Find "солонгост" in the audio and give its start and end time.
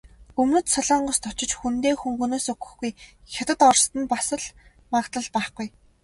0.73-1.23